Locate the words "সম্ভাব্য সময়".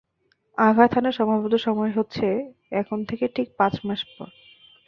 1.19-1.91